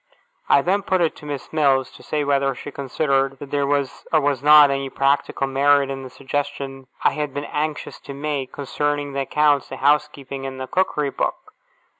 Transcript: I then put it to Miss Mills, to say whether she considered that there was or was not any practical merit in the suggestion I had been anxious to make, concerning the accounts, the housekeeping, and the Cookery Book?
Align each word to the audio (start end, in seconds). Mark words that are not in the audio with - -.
I 0.49 0.63
then 0.63 0.81
put 0.81 1.01
it 1.01 1.15
to 1.17 1.27
Miss 1.27 1.53
Mills, 1.53 1.91
to 1.91 2.01
say 2.01 2.23
whether 2.23 2.55
she 2.55 2.71
considered 2.71 3.37
that 3.37 3.51
there 3.51 3.67
was 3.67 4.03
or 4.11 4.19
was 4.19 4.41
not 4.41 4.71
any 4.71 4.89
practical 4.89 5.45
merit 5.45 5.91
in 5.91 6.01
the 6.01 6.09
suggestion 6.09 6.87
I 7.03 7.11
had 7.11 7.35
been 7.35 7.45
anxious 7.45 7.99
to 7.99 8.13
make, 8.15 8.51
concerning 8.53 9.13
the 9.13 9.19
accounts, 9.21 9.69
the 9.69 9.77
housekeeping, 9.77 10.43
and 10.47 10.59
the 10.59 10.65
Cookery 10.65 11.11
Book? 11.11 11.53